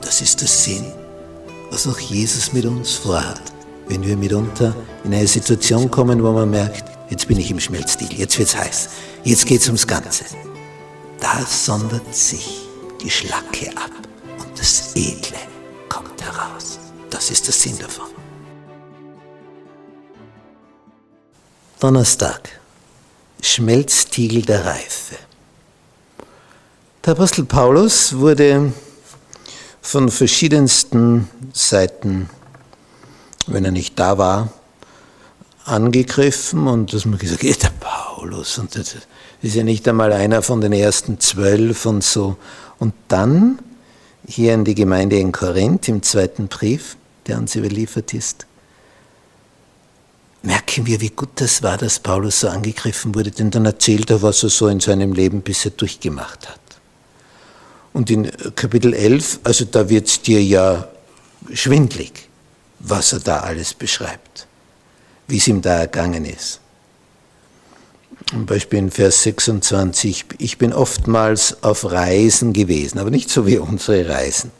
Das 0.00 0.20
ist 0.20 0.40
der 0.40 0.48
Sinn, 0.48 0.92
was 1.70 1.86
auch 1.86 1.98
Jesus 1.98 2.52
mit 2.52 2.64
uns 2.64 2.94
vorhat, 2.94 3.40
wenn 3.88 4.02
wir 4.02 4.16
mitunter 4.16 4.74
in 5.04 5.14
eine 5.14 5.26
Situation 5.26 5.90
kommen, 5.90 6.22
wo 6.22 6.32
man 6.32 6.50
merkt, 6.50 6.84
jetzt 7.10 7.28
bin 7.28 7.38
ich 7.38 7.50
im 7.50 7.60
Schmelzstil, 7.60 8.12
jetzt 8.12 8.38
wird's 8.38 8.56
heiß, 8.56 8.88
jetzt 9.24 9.46
geht's 9.46 9.66
ums 9.66 9.86
Ganze. 9.86 10.24
Da 11.20 11.44
sondert 11.46 12.14
sich 12.14 12.62
die 13.02 13.10
Schlacke 13.10 13.70
ab 13.76 13.90
und 14.38 14.58
das 14.58 14.94
Edle 14.94 15.38
kommt 15.88 16.22
heraus. 16.22 16.78
Das 17.10 17.30
ist 17.30 17.46
der 17.46 17.54
Sinn 17.54 17.78
davon. 17.78 18.06
Donnerstag. 21.78 22.60
Schmelztiegel 23.42 24.42
der 24.42 24.66
Reife. 24.66 25.16
Der 27.04 27.12
Apostel 27.12 27.44
Paulus 27.44 28.14
wurde 28.18 28.72
von 29.80 30.10
verschiedensten 30.10 31.28
Seiten, 31.52 32.28
wenn 33.46 33.64
er 33.64 33.70
nicht 33.70 33.98
da 33.98 34.18
war, 34.18 34.52
angegriffen 35.64 36.66
und 36.66 36.92
dass 36.92 37.04
man 37.04 37.18
gesagt 37.18 37.42
hat, 37.42 37.62
der 37.62 37.72
Paulus 37.80 38.58
und 38.58 38.76
das 38.76 38.96
ist 39.42 39.54
ja 39.54 39.62
nicht 39.62 39.86
einmal 39.88 40.12
einer 40.12 40.42
von 40.42 40.60
den 40.60 40.72
ersten 40.72 41.20
zwölf 41.20 41.86
und 41.86 42.04
so. 42.04 42.36
Und 42.78 42.94
dann 43.08 43.58
hier 44.26 44.54
in 44.54 44.64
die 44.64 44.74
Gemeinde 44.74 45.18
in 45.18 45.32
Korinth 45.32 45.88
im 45.88 46.02
zweiten 46.02 46.48
Brief, 46.48 46.96
der 47.26 47.38
uns 47.38 47.54
überliefert 47.56 48.12
ist, 48.14 48.46
merken 50.42 50.86
wir, 50.86 51.00
wie 51.00 51.10
gut 51.10 51.30
das 51.36 51.62
war, 51.62 51.76
dass 51.76 51.98
Paulus 51.98 52.40
so 52.40 52.48
angegriffen 52.48 53.14
wurde, 53.14 53.30
denn 53.30 53.50
dann 53.50 53.66
erzählt 53.66 54.10
er, 54.10 54.22
was 54.22 54.42
er 54.42 54.50
so 54.50 54.68
in 54.68 54.80
seinem 54.80 55.12
Leben 55.12 55.42
bisher 55.42 55.72
durchgemacht 55.72 56.48
hat. 56.48 56.60
Und 57.92 58.10
in 58.10 58.30
Kapitel 58.54 58.94
11, 58.94 59.40
also 59.42 59.64
da 59.64 59.88
wird 59.88 60.06
es 60.06 60.22
dir 60.22 60.42
ja 60.42 60.88
schwindlig, 61.52 62.28
was 62.78 63.12
er 63.12 63.20
da 63.20 63.40
alles 63.40 63.74
beschreibt, 63.74 64.46
wie 65.26 65.38
es 65.38 65.48
ihm 65.48 65.60
da 65.60 65.80
ergangen 65.80 66.24
ist. 66.24 66.60
Zum 68.26 68.46
Beispiel 68.46 68.78
in 68.78 68.90
Vers 68.90 69.22
26, 69.24 70.26
ich 70.38 70.58
bin 70.58 70.72
oftmals 70.72 71.62
auf 71.62 71.90
Reisen 71.90 72.52
gewesen, 72.52 72.98
aber 72.98 73.10
nicht 73.10 73.28
so 73.28 73.46
wie 73.46 73.58
unsere 73.58 74.08
Reisen, 74.08 74.52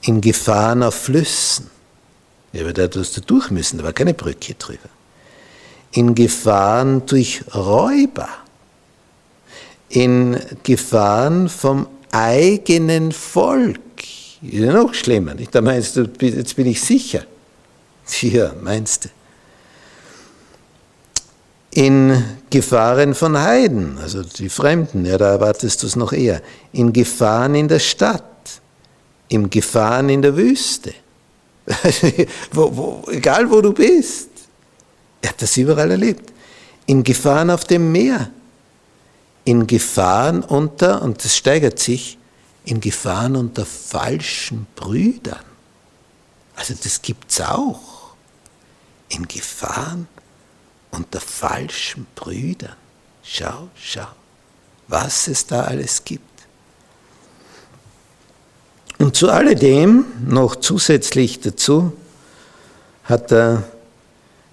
in 0.00 0.20
Gefahren 0.20 0.82
auf 0.82 0.94
Flüssen 0.94 1.70
ja, 2.52 2.62
aber 2.62 2.72
da 2.72 2.88
hast 2.94 3.16
du 3.16 3.20
durch 3.22 3.50
müssen, 3.50 3.78
da 3.78 3.84
war 3.84 3.92
keine 3.92 4.14
Brücke 4.14 4.54
drüber. 4.54 4.88
In 5.92 6.14
Gefahren 6.14 7.06
durch 7.06 7.42
Räuber. 7.54 8.28
In 9.88 10.38
Gefahren 10.62 11.48
vom 11.48 11.86
eigenen 12.12 13.10
Volk. 13.12 13.80
Ist 14.42 14.52
ja 14.52 14.72
noch 14.72 14.94
schlimmer, 14.94 15.34
nicht? 15.34 15.54
Da 15.54 15.60
meinst 15.60 15.96
du, 15.96 16.08
jetzt 16.20 16.56
bin 16.56 16.66
ich 16.66 16.80
sicher. 16.80 17.24
Ja, 18.20 18.52
meinst 18.60 19.06
du. 19.06 19.08
In 21.74 22.22
Gefahren 22.50 23.14
von 23.14 23.38
Heiden, 23.38 23.96
also 23.98 24.22
die 24.22 24.50
Fremden, 24.50 25.06
ja, 25.06 25.16
da 25.16 25.30
erwartest 25.30 25.82
du 25.82 25.86
es 25.86 25.96
noch 25.96 26.12
eher. 26.12 26.42
In 26.72 26.92
Gefahren 26.92 27.54
in 27.54 27.68
der 27.68 27.78
Stadt, 27.78 28.22
in 29.28 29.48
Gefahren 29.48 30.10
in 30.10 30.20
der 30.20 30.36
Wüste 30.36 30.92
wo, 32.52 32.76
wo, 32.76 33.10
egal 33.10 33.48
wo 33.50 33.60
du 33.60 33.72
bist. 33.72 34.28
Er 35.20 35.30
hat 35.30 35.42
das 35.42 35.56
überall 35.56 35.90
erlebt. 35.90 36.32
In 36.86 37.02
Gefahren 37.02 37.50
auf 37.50 37.64
dem 37.64 37.92
Meer, 37.92 38.30
in 39.44 39.66
Gefahren 39.66 40.42
unter, 40.42 41.02
und 41.02 41.24
das 41.24 41.36
steigert 41.36 41.78
sich, 41.78 42.18
in 42.64 42.80
Gefahren 42.80 43.36
unter 43.36 43.66
falschen 43.66 44.66
Brüdern. 44.76 45.44
Also 46.54 46.74
das 46.80 47.02
gibt 47.02 47.30
es 47.30 47.40
auch. 47.40 48.14
In 49.08 49.26
Gefahren 49.26 50.06
unter 50.90 51.20
falschen 51.20 52.06
Brüdern. 52.14 52.76
Schau, 53.22 53.68
schau, 53.74 54.06
was 54.88 55.28
es 55.28 55.46
da 55.46 55.62
alles 55.62 56.04
gibt. 56.04 56.22
Und 58.98 59.16
zu 59.16 59.30
alledem, 59.30 60.04
noch 60.24 60.56
zusätzlich 60.56 61.40
dazu, 61.40 61.92
hat 63.04 63.32
er 63.32 63.64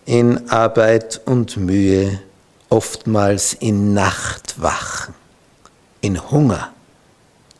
in 0.06 0.50
Arbeit 0.50 1.22
und 1.26 1.58
Mühe, 1.58 2.20
oftmals 2.70 3.54
in 3.54 3.94
Nachtwachen, 3.94 5.14
in 6.02 6.32
Hunger, 6.32 6.74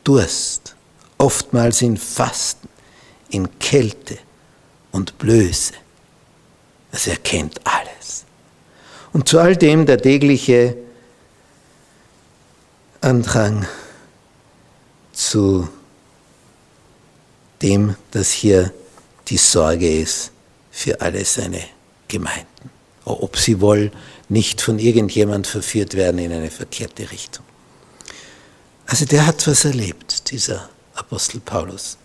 Durst, 0.04 0.74
oftmals 1.18 1.82
in 1.82 1.96
Fasten, 1.96 2.68
in 3.28 3.58
Kälte 3.58 4.18
und 4.92 5.18
Blöße. 5.18 5.74
Also 6.92 7.10
er 7.10 7.16
kennt 7.18 7.60
alles. 7.64 8.24
Und 9.12 9.28
zu 9.28 9.38
all 9.38 9.56
dem 9.56 9.86
der 9.86 10.00
tägliche 10.00 10.76
Andrang 13.00 13.66
zu 15.12 15.68
dem, 17.62 17.96
dass 18.10 18.30
hier 18.30 18.72
die 19.28 19.36
Sorge 19.36 20.00
ist 20.00 20.32
für 20.70 21.00
alle 21.00 21.24
seine 21.24 21.62
Gemeinden. 22.08 22.49
Ob 23.04 23.36
sie 23.36 23.60
wohl 23.60 23.90
nicht 24.28 24.60
von 24.60 24.78
irgendjemand 24.78 25.46
verführt 25.46 25.94
werden 25.94 26.18
in 26.18 26.32
eine 26.32 26.50
verkehrte 26.50 27.10
Richtung. 27.10 27.44
Also 28.86 29.04
der 29.04 29.26
hat 29.26 29.46
was 29.46 29.64
erlebt, 29.64 30.30
dieser 30.30 30.68
Apostel 30.94 31.40
Paulus. 31.40 31.96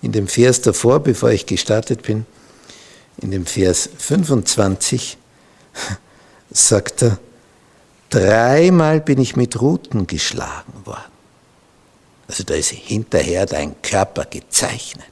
In 0.00 0.12
dem 0.12 0.26
Vers 0.26 0.60
davor, 0.60 1.00
bevor 1.00 1.30
ich 1.30 1.46
gestartet 1.46 2.02
bin, 2.02 2.26
in 3.18 3.30
dem 3.30 3.46
Vers 3.46 3.88
25, 3.98 5.16
sagt 6.50 7.02
er, 7.02 7.18
dreimal 8.10 9.00
bin 9.00 9.20
ich 9.20 9.36
mit 9.36 9.60
Ruten 9.60 10.06
geschlagen 10.06 10.84
worden. 10.84 11.12
Also 12.28 12.44
da 12.44 12.54
ist 12.54 12.70
hinterher 12.70 13.46
dein 13.46 13.80
Körper 13.82 14.24
gezeichnet. 14.24 15.04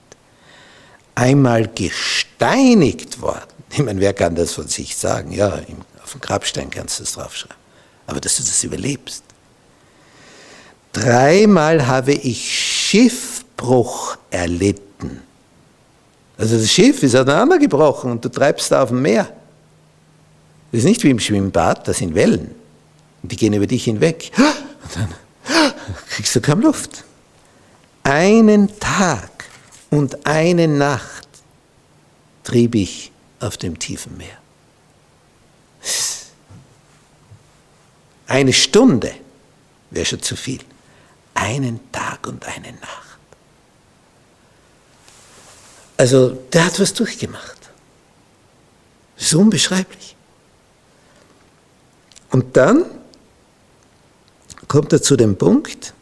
Einmal 1.14 1.68
gesteinigt 1.68 3.20
worden. 3.20 3.49
Ich 3.72 3.84
meine, 3.84 4.00
wer 4.00 4.12
kann 4.12 4.34
das 4.34 4.52
von 4.52 4.66
sich 4.66 4.96
sagen? 4.96 5.32
Ja, 5.32 5.60
auf 6.02 6.12
dem 6.12 6.20
Grabstein 6.20 6.70
kannst 6.70 6.98
du 6.98 7.04
das 7.04 7.12
draufschreiben. 7.12 7.56
Aber 8.06 8.20
dass 8.20 8.36
du 8.36 8.42
das 8.42 8.64
überlebst. 8.64 9.22
Dreimal 10.92 11.86
habe 11.86 12.12
ich 12.12 12.52
Schiffbruch 12.52 14.16
erlitten. 14.30 15.22
Also 16.36 16.58
das 16.58 16.70
Schiff 16.70 17.02
ist 17.02 17.14
auseinandergebrochen 17.14 18.10
und 18.10 18.24
du 18.24 18.28
treibst 18.28 18.72
da 18.72 18.82
auf 18.82 18.88
dem 18.88 19.02
Meer. 19.02 19.32
Das 20.72 20.80
ist 20.80 20.84
nicht 20.84 21.04
wie 21.04 21.10
im 21.10 21.20
Schwimmbad, 21.20 21.86
das 21.86 21.98
sind 21.98 22.14
Wellen. 22.14 22.54
Und 23.22 23.30
die 23.30 23.36
gehen 23.36 23.52
über 23.52 23.66
dich 23.66 23.84
hinweg. 23.84 24.32
Und 24.36 24.96
dann 24.96 25.14
kriegst 26.08 26.34
du 26.34 26.40
kaum 26.40 26.60
Luft. 26.60 27.04
Einen 28.02 28.80
Tag 28.80 29.30
und 29.90 30.26
eine 30.26 30.66
Nacht 30.66 31.28
trieb 32.42 32.74
ich 32.74 33.12
auf 33.40 33.56
dem 33.56 33.78
tiefen 33.78 34.16
Meer. 34.16 34.38
Eine 38.26 38.52
Stunde 38.52 39.12
wäre 39.90 40.06
schon 40.06 40.22
zu 40.22 40.36
viel. 40.36 40.60
Einen 41.34 41.90
Tag 41.90 42.26
und 42.26 42.44
eine 42.44 42.72
Nacht. 42.72 43.18
Also 45.96 46.30
der 46.52 46.66
hat 46.66 46.78
was 46.78 46.94
durchgemacht. 46.94 47.58
So 49.16 49.40
unbeschreiblich. 49.40 50.16
Und 52.30 52.56
dann 52.56 52.84
kommt 54.68 54.92
er 54.92 55.02
zu 55.02 55.16
dem 55.16 55.36
Punkt, 55.36 55.92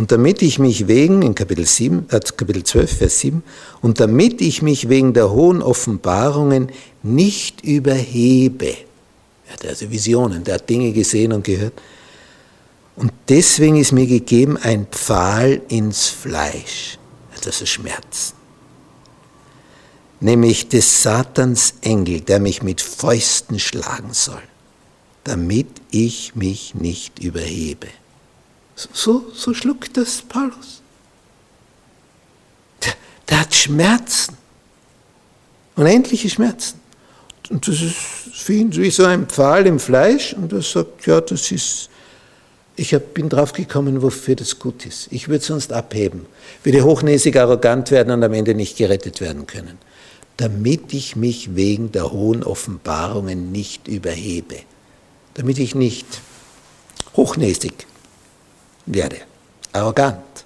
und 0.00 0.10
damit 0.12 0.40
ich 0.40 0.58
mich 0.58 0.88
wegen, 0.88 1.20
in 1.20 1.34
Kapitel, 1.34 1.66
7, 1.66 2.06
äh, 2.08 2.20
Kapitel 2.34 2.64
12, 2.64 2.96
Vers 2.96 3.20
7, 3.20 3.42
und 3.82 4.00
damit 4.00 4.40
ich 4.40 4.62
mich 4.62 4.88
wegen 4.88 5.12
der 5.12 5.30
hohen 5.30 5.60
Offenbarungen 5.60 6.70
nicht 7.02 7.62
überhebe, 7.62 8.68
er 9.46 9.52
hat 9.52 9.66
also 9.66 9.90
Visionen, 9.90 10.42
der 10.42 10.54
hat 10.54 10.70
Dinge 10.70 10.92
gesehen 10.92 11.34
und 11.34 11.44
gehört, 11.44 11.74
und 12.96 13.12
deswegen 13.28 13.76
ist 13.76 13.92
mir 13.92 14.06
gegeben 14.06 14.56
ein 14.56 14.86
Pfahl 14.90 15.60
ins 15.68 16.08
Fleisch, 16.08 16.98
also 17.36 17.66
Schmerzen. 17.66 18.32
nämlich 20.20 20.70
des 20.70 21.02
Satans 21.02 21.74
Engel, 21.82 22.22
der 22.22 22.40
mich 22.40 22.62
mit 22.62 22.80
Fäusten 22.80 23.58
schlagen 23.58 24.14
soll, 24.14 24.42
damit 25.24 25.68
ich 25.90 26.34
mich 26.36 26.74
nicht 26.74 27.18
überhebe. 27.18 27.88
So, 28.92 29.30
so 29.34 29.54
schluckt 29.54 29.96
das 29.96 30.22
Paulus. 30.22 30.82
Der, 32.84 32.92
der 33.28 33.40
hat 33.40 33.54
Schmerzen, 33.54 34.36
unendliche 35.76 36.30
Schmerzen. 36.30 36.80
Und 37.50 37.66
das 37.66 37.80
ist 37.82 37.96
für 37.96 38.52
ihn 38.52 38.74
wie 38.76 38.90
so 38.90 39.04
ein 39.04 39.26
Pfahl 39.26 39.66
im 39.66 39.78
Fleisch 39.78 40.34
und 40.34 40.52
er 40.52 40.62
sagt, 40.62 41.06
ja, 41.06 41.20
das 41.20 41.50
ist 41.50 41.90
ich 42.80 42.94
hab, 42.94 43.12
bin 43.12 43.28
drauf 43.28 43.52
gekommen, 43.52 44.00
wofür 44.00 44.36
das 44.36 44.58
gut 44.58 44.86
ist. 44.86 45.08
Ich 45.10 45.28
würde 45.28 45.44
sonst 45.44 45.70
abheben, 45.70 46.24
würde 46.62 46.82
hochnäsig 46.82 47.36
arrogant 47.36 47.90
werden 47.90 48.10
und 48.10 48.24
am 48.24 48.32
Ende 48.32 48.54
nicht 48.54 48.78
gerettet 48.78 49.20
werden 49.20 49.46
können. 49.46 49.76
Damit 50.38 50.94
ich 50.94 51.14
mich 51.14 51.54
wegen 51.54 51.92
der 51.92 52.10
hohen 52.10 52.42
Offenbarungen 52.42 53.52
nicht 53.52 53.86
überhebe. 53.86 54.56
Damit 55.34 55.58
ich 55.58 55.74
nicht 55.74 56.06
hochnäsig 57.16 57.86
werde, 58.94 59.16
arrogant, 59.72 60.44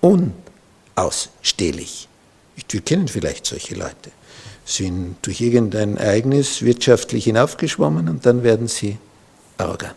unausstehlich. 0.00 2.08
Wir 2.68 2.80
kennen 2.80 3.08
vielleicht 3.08 3.46
solche 3.46 3.74
Leute. 3.74 4.10
Sind 4.64 5.16
durch 5.22 5.40
irgendein 5.40 5.96
Ereignis 5.96 6.62
wirtschaftlich 6.62 7.24
hinaufgeschwommen 7.24 8.08
und 8.08 8.24
dann 8.24 8.42
werden 8.42 8.68
sie 8.68 8.98
arrogant 9.58 9.96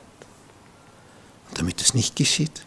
damit 1.57 1.81
es 1.81 1.93
nicht 1.93 2.15
geschieht. 2.15 2.51
Das 2.51 2.63